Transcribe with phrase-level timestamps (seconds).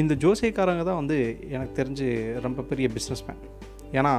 [0.00, 1.18] இந்த ஜோசியக்காரங்க தான் வந்து
[1.50, 2.08] எனக்கு தெரிஞ்சு
[2.40, 3.40] ரொம்ப பெரிய பிஸ்னஸ்மேன்
[3.92, 4.12] ஏன்னா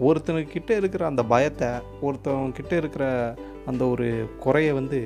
[0.00, 1.68] ஒருத்தனுக்கிட்ட இருக்கிற அந்த பயத்தை
[2.02, 3.04] ஒருத்தவங்கிட்ட இருக்கிற
[3.66, 4.08] அந்த ஒரு
[4.38, 5.00] குறையை வந்து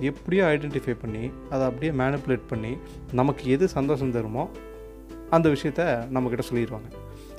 [0.00, 2.72] எப்படியோ ஐடென்டிஃபை பண்ணி அதை அப்படியே மேனிப்புலேட் பண்ணி
[3.12, 4.44] நமக்கு எது சந்தோஷம் தருமோ
[5.30, 5.82] அந்த விஷயத்த
[6.14, 6.88] நம்மக்கிட்ட சொல்லிடுவாங்க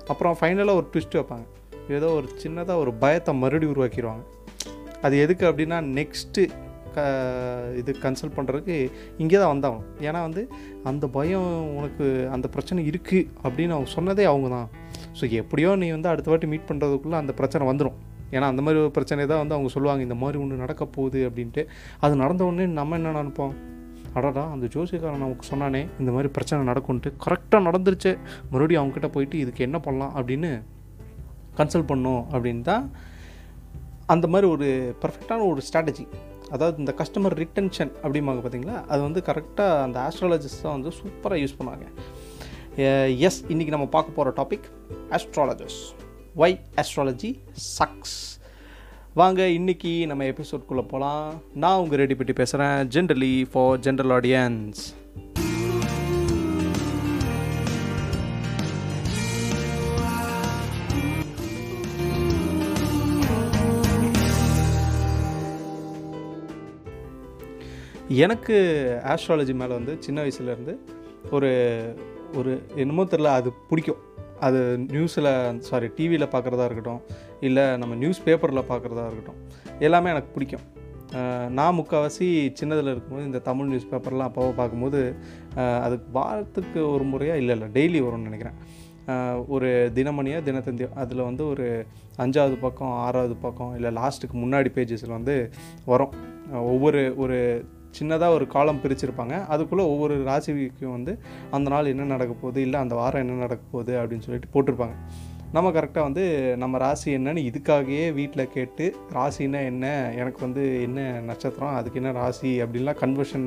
[0.06, 1.46] அப்புறம் ஃபைனலாக ஒரு ட்விஸ்ட் வைப்பாங்க.
[1.90, 4.24] ஏதோ ஒரு சின்னதாக ஒரு பயத்தை மறுபடியும் உருவாக்கிடுவாங்க
[5.02, 6.44] அது எதுக்கு அப்படின்னா நெக்ஸ்ட்டு
[6.96, 7.04] க
[7.82, 8.78] இது கன்சல்ட் பண்ணுறதுக்கு
[9.24, 10.42] இங்கே தான் வந்தாகணும் ஏன்னா வந்து
[10.90, 12.06] அந்த பயம் உனக்கு
[12.36, 14.70] அந்த பிரச்சனை இருக்குது அப்படின்னு அவங்க சொன்னதே அவங்க தான்.
[15.20, 18.00] ஸோ எப்படியோ நீ வந்து அடுத்த வாட்டி மீட் பண்ணுறதுக்குள்ளே அந்த பிரச்சனை வந்துடும்
[18.36, 20.04] ஏன்னா அந்த மாதிரி ஒரு பிரச்சனை தான் வந்து அவங்க சொல்லுவாங்க.
[20.08, 21.64] இந்த மாதிரி ஒன்று நடக்க போகுது அப்படின்ட்டு.
[22.04, 23.54] அது நடந்த உடனே நம்ம என்ன நினைப்போம்?
[24.20, 27.12] அடடா அந்த ஜோசியக்காரன் நமக்கு சொன்னானே இந்த மாதிரி பிரச்சனை நடக்கும்ன்ட்டு.
[27.26, 28.12] கரெக்டாக நடந்துருச்சு.
[28.52, 30.52] மறுபடியும் அவங்ககிட்ட போயிட்டு இதுக்கு என்ன பண்ணலாம் அப்படின்னு
[31.60, 32.86] கன்சல்ட் பண்ணோம் அப்படின்னு தான்
[34.14, 34.68] அந்த மாதிரி ஒரு
[35.02, 36.06] பர்ஃபெக்டான ஒரு ஸ்ட்ராட்டஜி
[36.56, 38.78] அதாவது இந்த கஸ்டமர் ரிட்டென்ஷன் அப்படிம்பாங்க பார்த்தீங்களா?
[38.94, 41.86] அது வந்து கரெக்டாக அந்த ஆஸ்ட்ராலஜிஸ்ட் தான் வந்து சூப்பராக யூஸ் பண்ணுவாங்க.
[43.28, 44.68] எஸ் இன்றைக்கி நம்ம பார்க்க போகிற topic
[45.18, 45.82] astrologers
[46.44, 47.32] why astrology
[47.78, 48.16] sucks
[49.22, 51.28] வாங்க இன்றைக்கி நம்ம எபிசோட்குள்ளே போகலாம்
[51.64, 54.82] நான் உங்கள் ரெடி பற்றி பேசுகிறேன் ஜென்ரலி ஃபார் ஜென்ரல் ஆடியன்ஸ்
[68.22, 68.56] எனக்கு
[69.12, 70.74] ஆஸ்ட்ராலஜி மேலே வந்து சின்ன வயசுலேருந்து
[71.36, 71.52] ஒரு
[72.40, 74.02] ஒரு என்னமோ தெரில அது பிடிக்கும்.
[74.46, 74.60] அது
[74.94, 75.30] நியூஸில்
[75.68, 77.02] சாரி டிவியில் பார்க்குறதா இருக்கட்டும்
[77.48, 79.40] இல்லை நம்ம நியூஸ் பேப்பரில் பார்க்குறதா இருக்கட்டும்
[79.88, 80.66] எல்லாமே எனக்கு பிடிக்கும்.
[81.58, 82.28] நான் முக்கால்வாசி
[82.60, 85.02] சின்னதில் இருக்கும்போது இந்த தமிழ் நியூஸ் பேப்பர்லாம் அப்போவோ பார்க்கும்போது
[85.56, 88.58] அது அதுக்கு வாரத்துக்கு ஒரு முறையாக இல்லை இல்லை டெய்லி வரும்னு நினைக்கிறேன்.
[89.56, 91.68] ஒரு தினமணியாக தினத்தந்தியோ அதில் வந்து ஒரு
[92.26, 95.38] அஞ்சாவது பக்கம் ஆறாவது பக்கம் இல்லை லாஸ்ட்டுக்கு முன்னாடி பேஜஸில் வந்து
[95.92, 96.14] வரும்.
[96.74, 97.40] ஒவ்வொரு ஒரு
[98.00, 99.36] சின்னதாக ஒரு காலம் பிரிச்சிருப்பாங்க.
[99.48, 101.14] அதுக்குள்ளே ஒவ்வொரு ராசிக்கும் வந்து
[101.58, 104.98] அந்த நாள் என்ன நடக்க போகுது இல்லை அந்த வாரம் என்ன நடக்க போகுது அப்படின்னு சொல்லிட்டு போட்டிருப்பாங்க.
[105.56, 106.24] நம்ம கரெக்டாக வந்து
[106.62, 108.86] நம்ம ராசி என்னன்னு இதுக்காகவே வீட்டில் கேட்டு
[109.18, 109.92] ராசின்னா என்ன
[110.22, 113.46] எனக்கு வந்து என்ன நட்சத்திரம் அதுக்கு என்ன ராசி அப்படின்லாம் கன்வர்ஷன்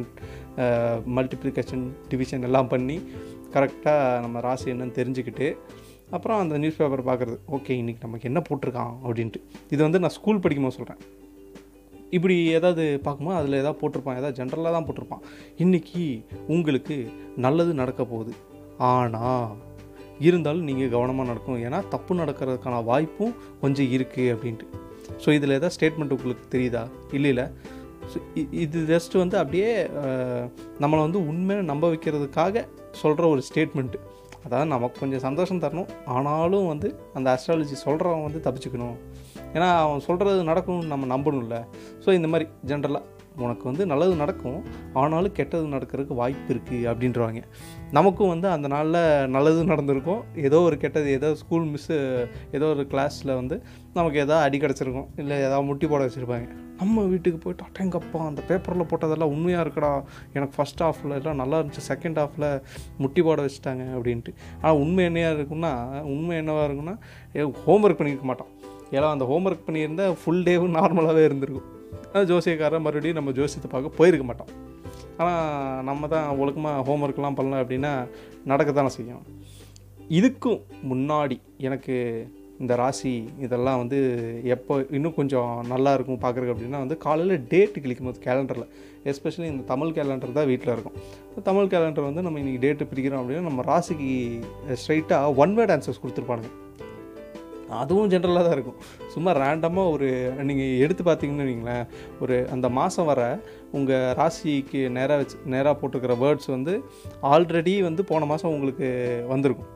[1.16, 2.98] மல்டிப்ளிகேஷன் டிவிஷன் எல்லாம் பண்ணி
[3.56, 5.48] கரெக்டாக நம்ம ராசி என்னன்னு தெரிஞ்சுக்கிட்டு
[6.16, 9.40] அப்புறம் அந்த நியூஸ் பேப்பர் பார்க்குறது ஓகே இன்றைக்கி நமக்கு என்ன போட்டிருக்கான் அப்படின்ட்டு.
[9.74, 11.00] இது வந்து நான் ஸ்கூல் படிக்கும்போது சொல்கிறேன்
[12.16, 15.22] இப்படி ஏதாவது பார்க்கும்போது அதில் ஏதாவது போட்டிருப்பான் ஏதாவது ஜென்ரலாக தான் போட்டிருப்பான்.
[15.64, 16.04] இன்றைக்கி
[16.54, 16.96] உங்களுக்கு
[17.44, 18.34] நல்லது நடக்க போகுது.
[18.90, 19.46] ஆனால்
[20.26, 24.66] இருந்தாலும் நீங்கள் கவனமாக நடக்கும் ஏன்னா தப்பு நடக்கிறதுக்கான வாய்ப்பும் கொஞ்சம் இருக்குது அப்படின்ட்டு.
[25.22, 26.84] ஸோ இதில் ஏதாவது ஸ்டேட்மெண்ட் உங்களுக்கு தெரியுதா?
[27.18, 27.46] இல்லை இல்லை.
[28.10, 28.16] ஸோ
[28.64, 29.70] இது ஜஸ்ட் வந்து அப்படியே
[30.82, 32.64] நம்மளை வந்து உண்மையை நம்ப வைக்கிறதுக்காக
[33.02, 34.00] சொல்கிற ஒரு ஸ்டேட்மெண்ட்டு
[34.46, 35.88] அதாவது நமக்கு கொஞ்சம் சந்தோஷம் தரணும்.
[36.16, 38.98] ஆனாலும் வந்து அந்த அஸ்ட்ராலஜி சொல்கிறவன் வந்து தப்பிச்சுக்கணும்.
[39.56, 41.58] ஏன்னா அவன் சொல்கிறது நடக்கும்னு நம்ம நம்பணும்ல.
[42.04, 43.04] ஸோ இந்த மாதிரி ஜென்ரலாக
[43.44, 44.60] உனக்கு வந்து நல்லது நடக்கும்.
[45.00, 47.40] ஆனாலும் கெட்டது நடக்கிறதுக்கு வாய்ப்பு இருக்குது அப்படின்றவாங்க
[47.96, 49.00] நமக்கும் வந்து அந்த நாளில்
[49.34, 50.22] நல்லது நடந்திருக்கும்.
[50.48, 51.96] ஏதோ ஒரு கெட்டது ஏதோ ஸ்கூல் மிஸ்ஸு
[52.58, 53.56] ஏதோ ஒரு கிளாஸில் வந்து
[53.98, 55.10] நமக்கு எதாவது அடி கிடச்சிருக்கும்.
[55.22, 56.48] இல்லை ஏதாவது முட்டி போட வச்சுருப்பாங்க.
[56.80, 59.92] நம்ம வீட்டுக்கு போயிட்டு அட்டேங்கப்பா அந்த பேப்பரில் போட்டதெல்லாம் உண்மையாக இருக்கடா.
[60.36, 61.84] எனக்கு ஃபஸ்ட் ஹாஃபில் எல்லாம் நல்லா இருந்துச்சு.
[61.90, 62.48] செகண்ட் ஹாஃபில்
[63.02, 64.34] முட்டி போட வச்சுட்டாங்க அப்படின்ட்டு.
[64.62, 65.72] ஆனால் உண்மை என்னையாக இருக்குன்னா
[66.14, 66.96] உண்மை என்னவாக இருக்குன்னா
[67.66, 68.50] ஹோம்ஒர்க் பண்ணியிருக்க மாட்டோம்
[68.94, 71.68] ஏன்னா அந்த ஹோம்ஒர்க் பண்ணியிருந்தால் ஃபுல் டேவும் நார்மலாகவே இருந்திருக்கும்.
[72.14, 74.50] அது ஜோசியக்காரன் மறுபடியும் நம்ம ஜோசியத்தை பார்க்க போயிருக்க மாட்டோம்.
[75.20, 77.92] ஆனால் நம்ம தான் ஒழுக்கமாக ஹோம்ஒர்க்லாம் பண்ணல அப்படின்னா
[78.52, 79.22] நடக்க தானே செய்யும்.
[80.18, 80.60] இதுக்கும்
[80.90, 81.36] முன்னாடி
[81.66, 81.94] எனக்கு
[82.62, 83.12] இந்த ராசி
[83.44, 83.98] இதெல்லாம் வந்து
[84.54, 88.68] எப்போ இன்னும் கொஞ்சம் நல்லா இருக்கும் பார்க்குறக்கு அப்படின்னா வந்து காலையில் டேட்டு கிளிக்கும் போது கேலண்டரில்
[89.12, 90.96] எஸ்பெஷலி இந்த தமிழ் கேலண்டர் தான் வீட்டில் இருக்கும்.
[91.48, 94.12] தமிழ் கேலண்டர் வந்து நம்ம இன்றைக்கி டேட்டு பிரிக்கிறோம் அப்படின்னா நம்ம ராசிக்கு
[94.82, 96.52] ஸ்ட்ரைட்டாக ஒன் வேர்ட் ஆன்சர்ஸ் கொடுத்துருப்பானுங்க.
[97.82, 98.78] அதுவும் ஜென்ரலாக தான் இருக்கும்.
[99.14, 100.08] சும்மா ரேண்டமாக ஒரு
[100.48, 101.86] நீங்கள் எடுத்து பார்த்தீங்கன்னு வைங்களேன்
[102.24, 103.22] ஒரு அந்த மாதம் வர
[103.78, 106.74] உங்கள் ராசிக்கு நேராக வச்சு நேராக போட்டிருக்கிற வேர்ட்ஸ் வந்து
[107.32, 108.88] ஆல்ரெடி வந்து போன மாதம் உங்களுக்கு
[109.32, 109.70] வந்திருக்கும்.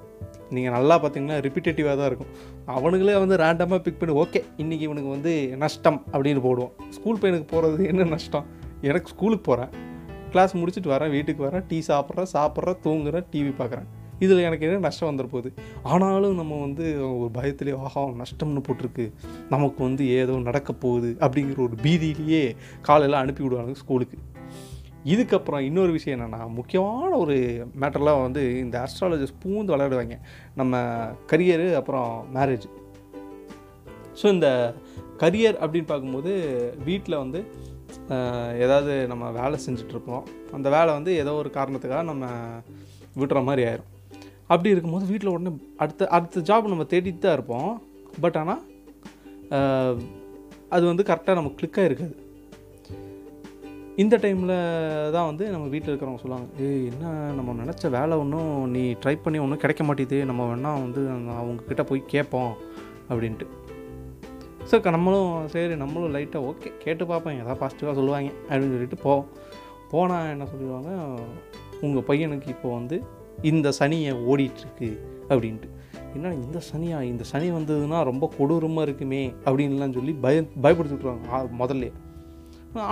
[0.56, 2.32] நீங்கள் நல்லா பார்த்தீங்கன்னா ரிப்பிட்டேட்டிவாக தான் இருக்கும்.
[2.78, 6.72] அவனுங்களே வந்து ரேண்டமாக பிக் பண்ணி ஓகே இன்றைக்கி இவனுக்கு வந்து நஷ்டம் அப்படின்னு போடுவோம்.
[6.96, 8.48] ஸ்கூல் பையனுக்கு போகிறது என்ன நஷ்டம்?
[8.88, 9.72] எனக்கு ஸ்கூலுக்கு போகிறேன்
[10.32, 13.88] கிளாஸ் முடிச்சுட்டு வரேன் வீட்டுக்கு வரேன் டீ சாப்பிட்றேன் சாப்பிட்றேன் தூங்குறேன் டிவி பார்க்குறேன்.
[14.24, 15.50] இதில் எனக்கு என்ன நஷ்டம் வந்துட போகுது
[15.92, 16.86] ஆனாலும் நம்ம வந்து
[17.20, 19.06] ஒரு பயத்திலே ஆஹா நஷ்டம்னு போட்டிருக்கு.
[19.54, 22.44] நமக்கு வந்து ஏதோ நடக்க போகுது அப்படிங்கிற ஒரு பீதியிலேயே
[22.88, 24.18] காலையில் அனுப்பி விடுவாங்க ஸ்கூலுக்கு.
[25.12, 27.36] இதுக்கப்புறம் இன்னொரு விஷயம் என்னென்னா முக்கியமான ஒரு
[27.82, 30.16] மேட்டர்லாம் வந்து இந்த ஆஸ்ட்ராலஜிஸ்ட் பூந்து விளையாடுவாங்க.
[30.60, 30.82] நம்ம
[31.32, 32.66] கரியரு அப்புறம் மேரேஜ்
[34.20, 34.48] ஸோ இந்த
[35.22, 36.32] கரியர் அப்படின்னு பார்க்கும்போது
[36.88, 37.40] வீட்டில் வந்து
[38.64, 40.26] ஏதாவது நம்ம வேலை செஞ்சிட்ருப்போம்
[40.56, 42.26] அந்த வேலை வந்து ஏதோ ஒரு காரணத்துக்காக நம்ம
[43.20, 43.89] விட்டுற மாதிரி ஆயிரும்.
[44.52, 47.70] அப்படி இருக்கும்போது வீட்டில் உடனே அடுத்த அடுத்த ஜாப் நம்ம தேடிட்டு தான் இருப்போம்.
[48.20, 48.62] பட் ஆனால்
[50.68, 52.16] அது வந்து கரெக்டாக நமக்கு கிளிக்காக இருக்காது
[53.96, 54.54] இந்த டைமில்
[55.14, 59.38] தான் வந்து நம்ம வீட்டில் இருக்கிறவங்க சொல்லுவாங்க ஏய் என்ன நம்ம நினச்ச வேலை ஒன்றும் நீ ட்ரை பண்ணி
[59.38, 61.02] ஒன்றும் கிடைக்க மாட்டேது நம்ம வேணால் வந்து
[61.40, 62.52] அவங்கக்கிட்ட போய் கேட்போம்.
[63.10, 63.46] அப்படின்ட்டு.
[64.70, 69.26] ஸோ நம்மளும் சரி நம்மளும் லைட்டாக ஓகே கேட்டு பார்ப்பேன் ஏதாவது பாசிட்டிவாக சொல்லுவாங்க அப்படின்னு சொல்லிட்டு போவோம்
[69.92, 70.90] போனால் என்ன சொல்லிடுவாங்க
[71.86, 72.96] உங்கள் பையனுக்கு இப்போ வந்து
[73.50, 74.90] இந்த சனியை ஓடிட்டுருக்கு
[75.32, 75.70] அப்படின்ட்டு.
[76.16, 77.00] என்ன இந்த சனியா?
[77.12, 81.90] இந்த சனி வந்ததுன்னா ரொம்ப கொடூரமாக இருக்குமே அப்படின்லாம் சொல்லி பய பயப்படுத்தி விட்ருவாங்க முதல்ல.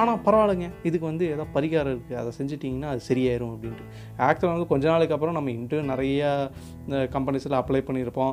[0.01, 0.69] ஆனால் பரவாயில்லைங்க.
[0.89, 3.85] இதுக்கு வந்து ஏதோ பரிகாரம் இருக்குது அதை செஞ்சிட்டிங்கன்னா அது சரியாயிரும் அப்படின்ட்டு.
[4.29, 6.31] ஆக்சுவலாக வந்து கொஞ்ச நாளைக்கு அப்புறம் நம்ம இன்டர்வியூ நிறையா
[7.17, 8.33] கம்பெனிஸில் அப்ளை பண்ணியிருப்போம்.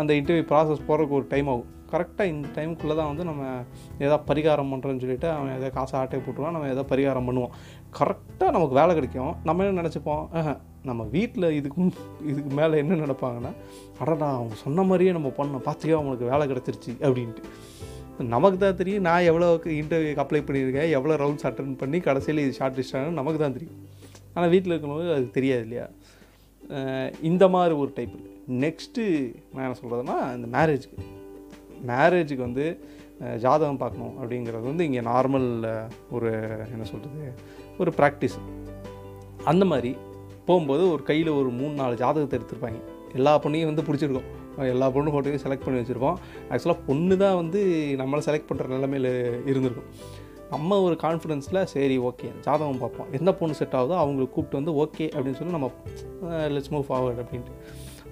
[0.00, 1.70] அந்த இன்டர்வியூ ப்ராசஸ் போகிறதுக்கு ஒரு டைம் ஆகும்.
[1.92, 3.42] கரெக்டாக இந்த டைமுக்குள்ளே தான் வந்து நம்ம
[4.06, 6.56] ஏதோ பரிகாரம் பண்ணுறோன்னு சொல்லிட்டு அவன் ஏதோ காசை ஆட்டை போட்டுருவான்.
[6.58, 7.56] நம்ம ஏதோ பரிகாரம் பண்ணுவோம்.
[7.98, 9.34] கரெக்டாக நமக்கு வேலை கிடைக்கும்.
[9.50, 10.24] நம்ம என்ன நினச்சிப்போம்?
[10.88, 11.90] நம்ம வீட்டில் இதுக்கும்
[12.30, 13.52] இதுக்கு மேலே என்ன நினைப்பாங்கன்னா
[14.02, 15.64] அடடா அவங்க சொன்ன மாதிரியே நம்ம பண்ணோம்.
[15.68, 17.42] பார்த்தியா அவங்களுக்கு வேலை கிடச்சிருச்சு அப்படின்ட்டு.
[18.34, 19.46] நமக்கு தான் தெரியும் நான் எவ்வளோ
[19.80, 23.78] இன்டர்வியூக்கு அப்ளை பண்ணியிருக்கேன் எவ்வளோ ரவுண்ட்ஸ் அட்டன் பண்ணி கடைசியில் இது ஷார்ட் லிஸ்டானு நமக்கு தான் தெரியும்.
[24.34, 25.86] ஆனால் வீட்டில் இருக்கும்போது அது தெரியாது இல்லையா?
[27.30, 28.14] இந்த மாதிரி ஒரு டைப்
[28.64, 29.02] நெக்ஸ்ட்டு
[29.54, 31.02] நான் என்ன சொல்கிறதுனா இந்த மேரேஜுக்கு
[31.90, 32.66] மேரேஜுக்கு வந்து
[33.44, 35.48] ஜாதகம் பார்க்கணும் அப்படிங்கிறது வந்து இங்கே நார்மல்
[36.16, 36.30] ஒரு
[36.74, 37.30] என்ன சொல்கிறது
[37.82, 38.38] ஒரு ப்ராக்டிஸ்
[39.52, 39.92] அந்த மாதிரி
[40.48, 42.80] போகும்போது ஒரு கையில் ஒரு மூணு நாலு ஜாதகத்தை எடுத்திருப்பாங்க.
[43.18, 44.28] எல்லா பொண்ணையும் வந்து பிடிச்சிருக்கோம்.
[44.72, 46.18] எல்லா பொண்ணு ஃபோட்டோயும் செலக்ட் பண்ணி வச்சுருப்போம்.
[46.50, 47.60] ஆக்சுவலாக பொண்ணு தான் வந்து
[48.00, 49.10] நம்மளை செலக்ட் பண்ணுற நிலமையில்
[49.50, 49.88] இருந்திருக்கும்.
[50.52, 53.08] நம்ம ஒரு கான்ஃபிடென்ஸில் சரி ஓகே ஜாதகம் பார்ப்போம்.
[53.18, 55.70] எந்த பொண்ணு செட் ஆகுதோ அவங்களுக்கு கூப்பிட்டு வந்து ஓகே அப்படின்னு சொல்லி நம்ம
[56.54, 57.54] லெட்ஸ் மூவ் ஃபார்வர்ட் அப்படின்ட்டு.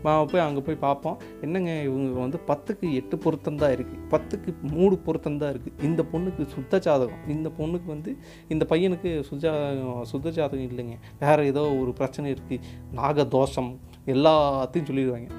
[0.03, 5.39] போய் அங்கே போய் பார்ப்போம் என்னங்க இவங்க வந்து பத்துக்கு எட்டு பொருத்தம் தான் இருக்குது பத்துக்கு மூணு பொருத்தம்
[5.39, 7.23] தான் இருக்குது இந்த பொண்ணுக்கு சுத்த ஜாதகம்.
[7.29, 8.13] இந்த பொண்ணுக்கு வந்து
[8.49, 9.53] இந்த பையனுக்கு சுஜா
[10.03, 10.97] சுத்த ஜாதகம் இல்லைங்க.
[11.19, 12.63] வேறு ஏதோ ஒரு பிரச்சனை இருக்குது
[12.93, 13.73] நாக தோஷம்.
[14.07, 15.31] எல்லாத்தையும் சொல்லிடுவாங்க.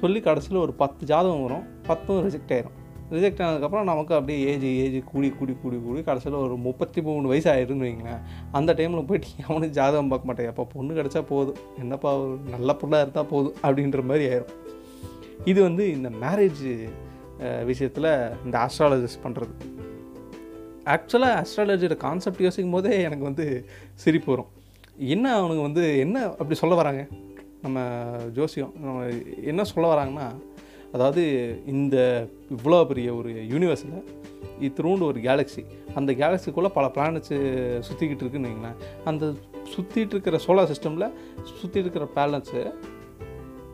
[0.00, 1.66] சொல்லி கடைசியில் ஒரு பத்து ஜாதகம் வரும்.
[1.82, 2.78] பத்தும் ரிஜெக்ட் ஆயிரும்.
[3.10, 7.48] ரிஜெக்ட் ஆனதுக்கப்புறம் நமக்கு அப்படியே ஏஜ் ஏஜ் கூடி கூடி கூடி கூடி கடைசியில் ஒரு முப்பத்தி மூணு வயசு
[7.52, 8.22] ஆயிருன்னு வைங்களேன்.
[8.52, 10.50] அந்த டைமில் போயிட்டு அவனுக்கு ஜாதகம் பார்க்க மாட்டேன்.
[10.52, 11.60] அப்போ பொண்ணு கிடச்சா போதும்.
[11.78, 14.54] என்னப்பா ஒரு நல்ல பொண்ணாக இருந்தால் போதும் அப்படின்ற மாதிரி ஆயிரும்.
[15.44, 16.64] இது வந்து இந்த மேரேஜ்
[17.64, 18.10] விஷயத்தில்
[18.44, 19.54] இந்த ஆஸ்ட்ராலஜிஸ்ட் பண்ணுறது
[20.94, 24.50] ஆக்சுவலாக ஆஸ்ட்ராலஜியோட கான்செப்ட் யோசிக்கும் போதே எனக்கு வந்து சிரிப்பு வரும்.
[24.96, 27.02] என்ன அவனுங்க வந்து என்ன அப்படி சொல்ல வராங்க?
[27.62, 27.78] நம்ம
[28.32, 29.04] ஜோசியம் நம்ம
[29.50, 30.26] என்ன சொல்ல வராங்கன்னா
[30.92, 31.22] அதாவது
[31.66, 31.96] இந்த
[32.56, 33.96] இவ்வளோ பெரிய ஒரு யூனிவர்ஸில்
[34.66, 35.62] இத்திரூண்டு ஒரு கேலக்ஸி
[35.94, 37.36] அந்த கேலக்ஸிக்குள்ளே பல பிளானட்ஸு
[37.88, 38.80] சுற்றிக்கிட்டு இருக்குன்னு வைங்களேன்.
[39.04, 39.24] அந்த
[39.72, 41.12] சுற்றிட்டு இருக்கிற சோலார் சிஸ்டமில்
[41.60, 42.62] சுற்றிட்டு இருக்கிற பேலன்ஸு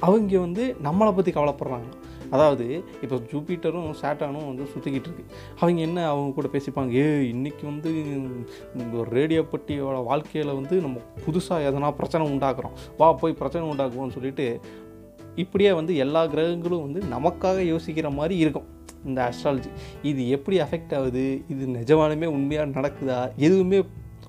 [0.07, 1.89] அவங்க வந்து நம்மளை பற்றி கவலைப்படுறாங்க.
[2.31, 2.65] அதாவது
[3.03, 5.25] இப்போ ஜூபிட்டரும் சேட்டானும் வந்து சுற்றிக்கிட்டு இருக்கு.
[5.61, 7.91] அவங்க என்ன அவங்க கூட பேசிப்பாங்க ஏ இன்றைக்கி வந்து
[9.01, 12.77] ஒரு ரேடியோ பட்டியோட வாழ்க்கையில் வந்து நம்ம புதுசாக எதனா பிரச்சனை உண்டாக்குறோம்.
[12.99, 14.47] வா போய் பிரச்சனை உண்டாக்குவோம்னு சொல்லிட்டு
[15.45, 18.69] இப்படியே வந்து எல்லா கிரகங்களும் வந்து நமக்காக யோசிக்கிற மாதிரி இருக்கும்.
[19.09, 19.71] இந்த ஆஸ்ட்ராலஜி
[20.11, 21.25] இது எப்படி அஃபெக்ட் ஆகுது?
[21.53, 23.19] இது நிஜமானமே உண்மையாக நடக்குதா?
[23.47, 23.81] எதுவுமே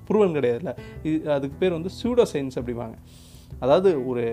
[0.09, 0.71] ப்ரூவன் கிடையாதுல்ல.
[1.07, 2.97] இது அதுக்கு பேர் வந்து சூடோ சயின்ஸ் அப்படிம்பாங்க.
[3.63, 4.25] அதாவது ஒரு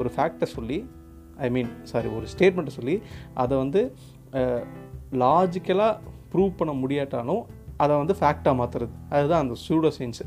[0.00, 0.78] ஒரு ஃபேக்டை சொல்லி
[1.46, 2.94] ஐ மீன் சாரி ஒரு ஸ்டேட்மெண்ட்டை சொல்லி
[3.42, 3.80] அதை வந்து
[5.22, 5.94] லாஜிக்கலாக
[6.32, 7.42] ப்ரூவ் பண்ண முடியாட்டாலும்
[7.82, 10.24] அதை வந்து ஃபேக்டாக மாற்றுறது அதுதான் அந்த சூடோ சயின்ஸு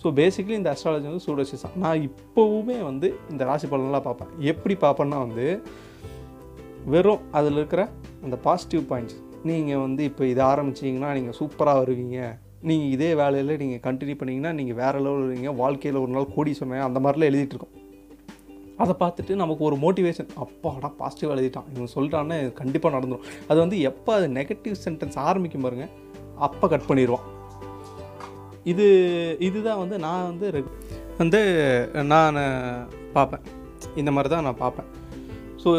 [0.00, 1.74] ஸோ பேசிக்கலி இந்த அஸ்ட்ராலஜி வந்து சூடசிசம்.
[1.82, 4.30] நான் இப்போவுமே வந்து இந்த ராசி பலன்லாம் பார்ப்பேன்.
[4.52, 5.46] எப்படி பார்ப்பேன்னா வந்து
[6.92, 7.82] வெறும் அதில் இருக்கிற
[8.24, 9.18] அந்த பாசிட்டிவ் பாயிண்ட்ஸ்
[9.50, 12.18] நீங்கள் வந்து இப்போ இதை ஆரம்பிச்சிங்கன்னா நீங்கள் சூப்பராக வருவீங்க.
[12.68, 15.52] நீங்கள் இதே வேலையில் நீங்கள் கண்டினியூ பண்ணிங்கன்னா நீங்கள் வேறு லெவலில் வருவீங்க.
[15.62, 17.76] வாழ்க்கையில் ஒரு நாள் கோடி சொன்னேன் அந்த மாதிரிலாம் எழுதிட்டுருக்கோம்
[18.82, 21.68] அதை பார்த்துட்டு நமக்கு ஒரு மோட்டிவேஷன் அப்பாடா பாசிட்டிவ் எழுதிட்டான்.
[21.74, 25.86] இவன் சொல்லிட்டான்னு கண்டிப்பாக நடந்துடும் அது வந்து எப்போ அது நெகட்டிவ் சென்டென்ஸ் ஆரம்பிக்கும் பாருங்க
[26.46, 27.26] அப்போ கட் பண்ணிடுவான்
[28.70, 28.86] இது
[29.46, 30.46] இதுதான் வந்து நான் வந்து
[31.20, 31.40] வந்து
[32.12, 32.38] நான்
[33.16, 33.44] பார்ப்பேன்.
[34.00, 34.88] இந்த மாதிரி தான் நான் பார்ப்பேன்.
[35.62, 35.70] ஸோ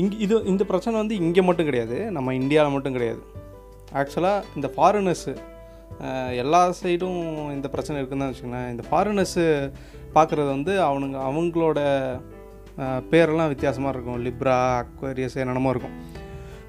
[0.00, 1.96] இங்கே இது இந்த பிரச்சனை வந்து இங்கே மட்டும் கிடையாது.
[2.16, 3.22] நம்ம இந்தியாவில் மட்டும் கிடையாது.
[4.00, 5.32] ஆக்சுவலாக இந்த ஃபாரினர்ஸு
[6.42, 7.20] எல்லா சைடும்
[7.54, 8.70] இந்த பிரச்சனை இருக்குன்னு தான் வச்சுக்கோங்களேன்.
[8.74, 9.44] இந்த ஃபாரினர்ஸு
[10.16, 11.80] பார்க்குறது வந்து அவனுங்க அவங்களோட
[13.12, 14.20] பேரெல்லாம் வித்தியாசமாக இருக்கும்.
[14.26, 15.96] லிப்ரா அக்வேரியஸ் என்னென்னமோ இருக்கும்.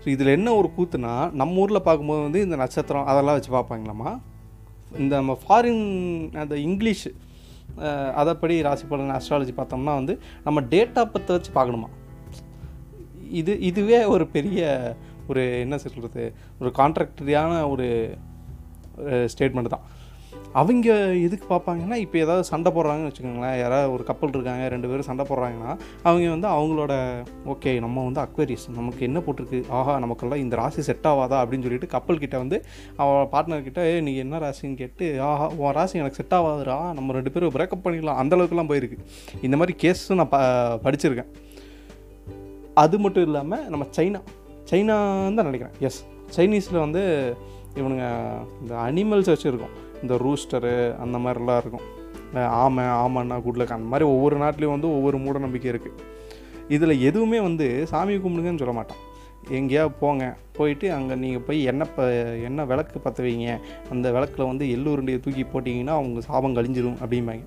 [0.01, 4.12] ஸோ இதில் என்ன ஒரு கூத்துனா நம்ம ஊரில் பார்க்கும்போது வந்து இந்த நட்சத்திரம் அதெல்லாம் வச்சு பார்ப்பாங்களாமா
[4.98, 5.84] இந்த நம்ம ஃபாரின்
[6.43, 7.08] அந்த இங்கிலீஷ்
[8.22, 11.89] அதைப்படி ராசி பலன் அஸ்ட்ராலஜி பார்த்தோம்னா வந்து நம்ம டேட்டா பற்ற வச்சு பார்க்கணுமா?
[13.41, 14.60] இது இதுவே ஒரு பெரிய
[15.27, 16.24] ஒரு என்ன சொல்கிறது
[16.60, 17.88] ஒரு கான்ட்ராக்டரியான ஒரு
[19.34, 19.86] ஸ்டேட்மெண்ட் தான்.
[20.62, 20.88] அவங்க
[21.25, 23.58] எதுக்கு பார்ப்பாங்கன்னா இப்போ ஏதாவது சண்டை போடுறாங்கன்னு வச்சுக்கோங்களேன்.
[23.62, 25.72] யாராவது ஒரு கப்பல் இருக்காங்க ரெண்டு பேரும் சண்டை போடுறாங்கன்னா
[26.03, 26.94] அவங்க வந்து அவங்களோட
[27.53, 29.60] ஓகே நம்ம வந்து அக்வேரியஸ் நமக்கு என்ன போட்டிருக்கு?
[29.70, 32.60] ஆஹா நமக்கெல்லாம் இந்த ராசி செட் ஆகாதா அப்படின்னு சொல்லிட்டு கப்பல் கிட்ட வந்து
[32.96, 37.13] அவன் பார்ட்னர் கிட்ட ஏ நீ என்ன ராசின்னு கேட்டு ஆஹா உன் ராசி எனக்கு செட் ஆகாதுரா நம்ம
[37.18, 38.98] ரெண்டு பேரும் பிரேக்கப் பண்ணிக்கலாம் அந்தளவுக்குலாம் போயிருக்கு.
[39.41, 40.39] இந்த மாதிரி கேஸும் நான் ப
[40.86, 41.29] படிச்சிருக்கேன்.
[42.74, 44.22] அது மட்டும் இல்லாமல் நம்ம சைனா
[44.72, 44.96] சைனா
[45.38, 45.77] தான் நினைக்கிறேன்.
[45.79, 46.01] எஸ்
[46.38, 47.03] சைனீஸில் வந்து
[47.75, 48.08] இவனுங்க
[48.62, 49.75] இந்த அனிமல்ஸ் வச்சுருக்கோம்.
[50.01, 51.88] இந்த ரூஸ்டரு அந்த மாதிரிலாம் இருக்கும்.
[52.63, 56.08] ஆமை ஆமாண்ணா குட்லக் அந்த மாதிரி ஒவ்வொரு நாட்டிலையும் வந்து ஒவ்வொரு மூட நம்பிக்கை இருக்குது
[56.75, 59.03] இதில் எதுவுமே வந்து சாமி கும்பிடுங்கன்னு சொல்ல மாட்டான்
[59.58, 60.24] எங்கேயாவது போங்க
[60.58, 62.06] போயிட்டு அங்கே நீங்கள் போய் எண்ணெய் ப
[62.48, 63.53] எண்ணெய் விளக்கு பற்ற வைங்க.
[63.94, 67.46] அந்த விளக்கில் வந்து எள்ளு உருண்டையை தூக்கி போட்டிங்கன்னா அவங்க சாபம் கழிஞ்சிடும் அப்படிம்பாங்க.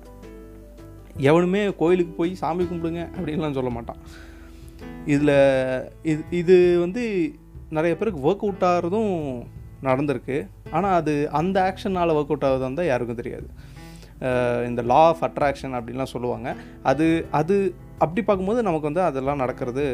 [1.29, 4.01] எவனுமே கோயிலுக்கு போய் சாமி கும்பிடுங்க அப்படின்லாம் சொல்ல மாட்டான்.
[5.13, 5.35] இதில்
[6.11, 7.03] இது இது வந்து
[7.77, 9.13] நிறைய பேருக்கு ஒர்க் அவுட் ஆகிறதும்
[9.87, 10.37] நடந்திருக்கு.
[10.75, 13.47] ஆனால் அது அந்த ஆக்ஷனால் ஒர்க் அவுட் ஆகுது தான் யாருக்கும் தெரியாது.
[14.67, 16.49] இந்த லா ஆஃப் அட்ராக்ஷன் அப்படின்லாம் சொல்லுவாங்க.
[16.91, 17.07] அது
[17.39, 17.55] அது
[18.03, 19.85] அப்படி பார்க்கும்போது நமக்கு வந்து அதெல்லாம் நடக்கிறது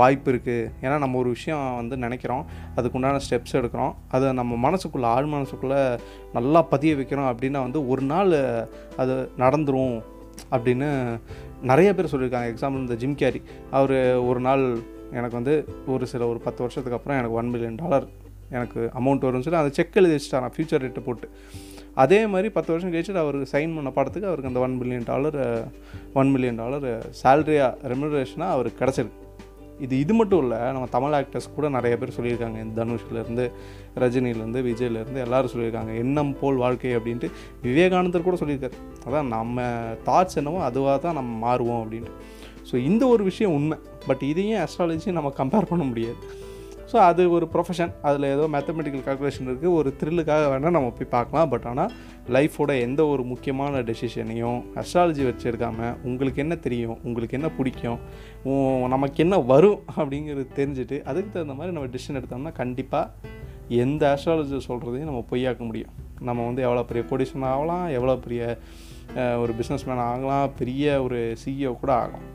[0.00, 2.44] வாய்ப்பு இருக்குது ஏன்னா நம்ம ஒரு விஷயம் வந்து நினைக்கிறோம்.
[2.76, 3.92] அதுக்குண்டான ஸ்டெப்ஸ் எடுக்கிறோம்.
[4.16, 5.80] அதை நம்ம மனசுக்குள்ளே ஆழ் மனசுக்குள்ளே
[6.36, 8.32] நல்லா பதிய வைக்கிறோம் அப்படின்னா வந்து ஒரு நாள்
[9.02, 9.14] அது
[9.44, 9.94] நடந்துரும்
[10.54, 10.88] அப்படின்னு
[11.70, 12.50] நிறைய பேர் சொல்லியிருக்காங்க.
[12.52, 13.42] எக்ஸாம்பிள் இந்த ஜிம் கேரி
[13.78, 13.96] அவர்
[14.30, 14.64] ஒரு நாள்
[15.18, 15.54] எனக்கு வந்து
[15.94, 18.06] ஒரு சில ஒரு பத்து வருஷத்துக்கு அப்புறம் எனக்கு ஒன் மில்லியன் டாலர்
[18.58, 21.28] எனக்கு அமௌண்ட் வரும்னு சொல்லி அந்த செக் எழுதி வச்சுட்டாரான் ஃபியூச்சர் ரேட்டை போட்டு.
[22.02, 25.38] அதே மாதிரி பத்து வருஷம் கழிச்சு அவர் சைன் பண்ண படத்துக்கு அவருக்கு அந்த one million dollar
[26.20, 26.88] one million dollar
[27.20, 29.20] சேலரியாக ரெமுனரேஷனாக அவருக்கு கிடச்சிருக்கு.
[29.84, 32.58] இது இது மட்டும் இல்லை நம்ம தமிழ் ஆக்டர்ஸ் கூட நிறைய பேர் சொல்லியிருக்காங்க.
[32.64, 33.44] இந்த தனுஷ்லேருந்து
[34.02, 35.92] ரஜினிலேருந்து விஜய்லேருந்து எல்லோரும் சொல்லியிருக்காங்க.
[36.02, 37.30] எண்ணம் போல் வாழ்க்கை அப்படின்ட்டு
[37.66, 38.78] விவேகானந்தர் கூட சொல்லியிருக்காரு.
[39.06, 39.66] அதான் நம்ம
[40.08, 42.14] தாட்ஸ் என்னவோ அதுவாக தான் நம்ம மாறுவோம் அப்படின்ட்டு.
[42.70, 43.78] ஸோ இந்த ஒரு விஷயம் உண்மை.
[44.08, 46.20] பட் இதையும் அஸ்ட்ராலஜி நம்ம கம்பேர் பண்ண முடியாது.
[46.90, 51.48] ஸோ அது ஒரு ப்ரொஃபஷன் அதில் ஏதோ மேத்தமெட்டிக்கல் கால்குலேஷன் இருக்குது ஒரு த்ரில்லுக்காக வேணால் நம்ம போய் பார்க்கலாம்.
[51.52, 51.92] பட் ஆனால்
[52.36, 56.98] லைஃபோட எந்த ஒரு முக்கியமான டெசிஷனையும் அஸ்ட்ராலஜி வச்சு எடுக்காமல் உங்களுக்கு என்ன தெரியும்?
[57.08, 58.00] உங்களுக்கு என்ன பிடிக்கும்?
[58.94, 59.80] நமக்கு என்ன வரும்?
[59.98, 63.42] அப்படிங்கிறது தெரிஞ்சுட்டு அதுக்கு தகுந்த மாதிரி நம்ம டிசிஷன் எடுத்தோம்னா கண்டிப்பாக
[63.82, 65.92] எந்த அஸ்ட்ராலஜி சொல்கிறதையும் நம்ம பொய்யாக்க முடியும்.
[66.28, 68.42] நம்ம வந்து எவ்வளோ பெரிய பொடிஷன் ஆகலாம் எவ்வளோ பெரிய
[69.42, 72.26] ஒரு பிஸ்னஸ் மேன் ஆகலாம் பெரிய ஒரு சிஇஓ கூட ஆகலாம்.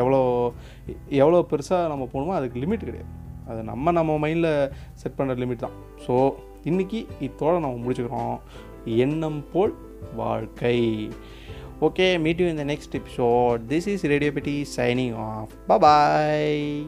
[0.00, 0.20] எவ்வளோ
[1.22, 3.12] எவ்வளோ பெருசாக நம்ம போகணுமோ அதுக்கு லிமிட் கிடையாது.
[3.48, 4.50] அது நம்ம நம்ம மைண்டில்
[5.02, 5.76] செட் பண்ணுற லிமிட் தான்.
[6.06, 6.14] ஸோ
[6.64, 8.38] இன்றைக்கி இத்தோடு நம்ம முடிச்சுக்கிறோம்.
[8.84, 9.74] எண்ணம் போல்
[10.16, 10.78] வாழ்க்கை.
[11.80, 16.86] ஓகே மீட் யூ இந்த next episode this is radio பெட்டி சைனிங் ஆஃப் பாய்